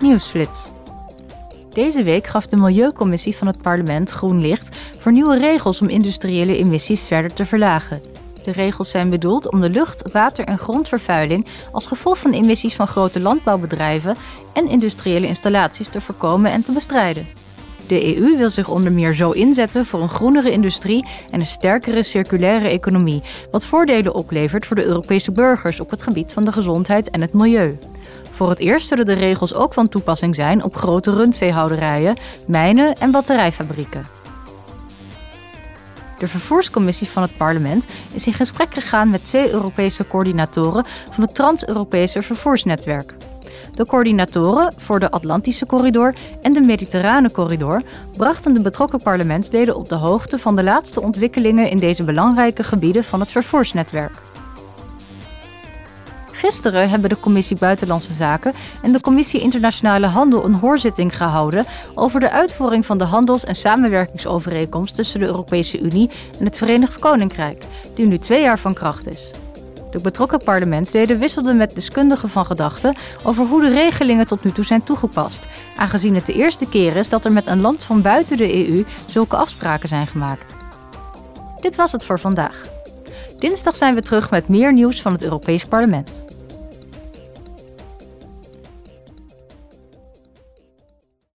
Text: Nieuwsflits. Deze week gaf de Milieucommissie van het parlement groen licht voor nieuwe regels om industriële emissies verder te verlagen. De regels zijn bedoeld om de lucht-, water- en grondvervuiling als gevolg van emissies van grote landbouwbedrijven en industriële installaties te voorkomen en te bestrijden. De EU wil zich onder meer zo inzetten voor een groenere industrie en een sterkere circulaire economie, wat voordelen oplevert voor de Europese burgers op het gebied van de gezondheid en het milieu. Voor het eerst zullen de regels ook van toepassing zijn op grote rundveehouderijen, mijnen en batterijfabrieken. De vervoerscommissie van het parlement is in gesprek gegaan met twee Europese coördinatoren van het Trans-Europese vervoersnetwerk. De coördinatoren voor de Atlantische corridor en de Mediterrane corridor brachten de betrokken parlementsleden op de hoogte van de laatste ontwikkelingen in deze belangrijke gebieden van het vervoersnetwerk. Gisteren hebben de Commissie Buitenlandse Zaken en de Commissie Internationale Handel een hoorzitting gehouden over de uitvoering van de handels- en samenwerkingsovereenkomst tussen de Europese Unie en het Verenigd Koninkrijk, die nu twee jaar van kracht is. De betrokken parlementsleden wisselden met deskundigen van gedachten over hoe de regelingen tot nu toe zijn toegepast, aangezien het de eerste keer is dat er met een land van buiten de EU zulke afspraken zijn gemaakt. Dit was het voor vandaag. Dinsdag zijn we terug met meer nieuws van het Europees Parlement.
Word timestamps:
Nieuwsflits. 0.00 0.70
Deze 1.72 2.02
week 2.02 2.26
gaf 2.26 2.46
de 2.46 2.56
Milieucommissie 2.56 3.36
van 3.36 3.46
het 3.46 3.62
parlement 3.62 4.10
groen 4.10 4.40
licht 4.40 4.76
voor 4.98 5.12
nieuwe 5.12 5.38
regels 5.38 5.80
om 5.80 5.88
industriële 5.88 6.56
emissies 6.56 7.06
verder 7.06 7.32
te 7.32 7.46
verlagen. 7.46 8.00
De 8.44 8.52
regels 8.52 8.90
zijn 8.90 9.10
bedoeld 9.10 9.50
om 9.50 9.60
de 9.60 9.70
lucht-, 9.70 10.12
water- 10.12 10.44
en 10.44 10.58
grondvervuiling 10.58 11.46
als 11.72 11.86
gevolg 11.86 12.18
van 12.18 12.32
emissies 12.32 12.74
van 12.74 12.86
grote 12.86 13.20
landbouwbedrijven 13.20 14.16
en 14.52 14.68
industriële 14.68 15.26
installaties 15.26 15.88
te 15.88 16.00
voorkomen 16.00 16.50
en 16.50 16.62
te 16.62 16.72
bestrijden. 16.72 17.26
De 17.86 18.16
EU 18.16 18.36
wil 18.36 18.50
zich 18.50 18.68
onder 18.68 18.92
meer 18.92 19.14
zo 19.14 19.30
inzetten 19.30 19.86
voor 19.86 20.00
een 20.02 20.08
groenere 20.08 20.50
industrie 20.50 21.06
en 21.30 21.40
een 21.40 21.46
sterkere 21.46 22.02
circulaire 22.02 22.68
economie, 22.68 23.22
wat 23.50 23.64
voordelen 23.64 24.14
oplevert 24.14 24.66
voor 24.66 24.76
de 24.76 24.84
Europese 24.84 25.32
burgers 25.32 25.80
op 25.80 25.90
het 25.90 26.02
gebied 26.02 26.32
van 26.32 26.44
de 26.44 26.52
gezondheid 26.52 27.10
en 27.10 27.20
het 27.20 27.32
milieu. 27.32 27.78
Voor 28.38 28.48
het 28.48 28.58
eerst 28.58 28.88
zullen 28.88 29.06
de 29.06 29.12
regels 29.12 29.54
ook 29.54 29.74
van 29.74 29.88
toepassing 29.88 30.34
zijn 30.34 30.64
op 30.64 30.76
grote 30.76 31.12
rundveehouderijen, 31.12 32.16
mijnen 32.46 32.94
en 32.94 33.10
batterijfabrieken. 33.10 34.06
De 36.18 36.28
vervoerscommissie 36.28 37.08
van 37.08 37.22
het 37.22 37.36
parlement 37.36 37.86
is 38.12 38.26
in 38.26 38.32
gesprek 38.32 38.74
gegaan 38.74 39.10
met 39.10 39.26
twee 39.26 39.50
Europese 39.50 40.06
coördinatoren 40.06 40.84
van 41.10 41.24
het 41.24 41.34
Trans-Europese 41.34 42.22
vervoersnetwerk. 42.22 43.14
De 43.74 43.86
coördinatoren 43.86 44.72
voor 44.76 45.00
de 45.00 45.10
Atlantische 45.10 45.66
corridor 45.66 46.14
en 46.42 46.52
de 46.52 46.60
Mediterrane 46.60 47.30
corridor 47.30 47.82
brachten 48.16 48.54
de 48.54 48.60
betrokken 48.60 49.02
parlementsleden 49.02 49.76
op 49.76 49.88
de 49.88 49.94
hoogte 49.94 50.38
van 50.38 50.56
de 50.56 50.62
laatste 50.62 51.02
ontwikkelingen 51.02 51.70
in 51.70 51.78
deze 51.78 52.04
belangrijke 52.04 52.64
gebieden 52.64 53.04
van 53.04 53.20
het 53.20 53.30
vervoersnetwerk. 53.30 54.27
Gisteren 56.38 56.90
hebben 56.90 57.08
de 57.08 57.20
Commissie 57.20 57.56
Buitenlandse 57.56 58.12
Zaken 58.12 58.52
en 58.82 58.92
de 58.92 59.00
Commissie 59.00 59.40
Internationale 59.40 60.06
Handel 60.06 60.44
een 60.44 60.54
hoorzitting 60.54 61.16
gehouden 61.16 61.66
over 61.94 62.20
de 62.20 62.30
uitvoering 62.30 62.86
van 62.86 62.98
de 62.98 63.04
handels- 63.04 63.44
en 63.44 63.54
samenwerkingsovereenkomst 63.54 64.94
tussen 64.94 65.20
de 65.20 65.26
Europese 65.26 65.80
Unie 65.80 66.10
en 66.38 66.44
het 66.44 66.56
Verenigd 66.56 66.98
Koninkrijk, 66.98 67.64
die 67.94 68.06
nu 68.06 68.18
twee 68.18 68.42
jaar 68.42 68.58
van 68.58 68.74
kracht 68.74 69.08
is. 69.08 69.30
De 69.90 70.00
betrokken 70.00 70.38
parlementsleden 70.44 71.18
wisselden 71.18 71.56
met 71.56 71.74
deskundigen 71.74 72.30
van 72.30 72.46
gedachten 72.46 72.96
over 73.22 73.46
hoe 73.46 73.60
de 73.60 73.70
regelingen 73.70 74.26
tot 74.26 74.44
nu 74.44 74.52
toe 74.52 74.64
zijn 74.64 74.82
toegepast, 74.82 75.46
aangezien 75.76 76.14
het 76.14 76.26
de 76.26 76.34
eerste 76.34 76.68
keer 76.68 76.96
is 76.96 77.08
dat 77.08 77.24
er 77.24 77.32
met 77.32 77.46
een 77.46 77.60
land 77.60 77.84
van 77.84 78.02
buiten 78.02 78.36
de 78.36 78.68
EU 78.68 78.84
zulke 79.06 79.36
afspraken 79.36 79.88
zijn 79.88 80.06
gemaakt. 80.06 80.54
Dit 81.60 81.76
was 81.76 81.92
het 81.92 82.04
voor 82.04 82.20
vandaag. 82.20 82.77
Dinsdag 83.38 83.76
zijn 83.76 83.94
we 83.94 84.02
terug 84.02 84.30
met 84.30 84.48
meer 84.48 84.72
nieuws 84.72 85.02
van 85.02 85.12
het 85.12 85.22
Europees 85.22 85.64
Parlement. 85.64 86.24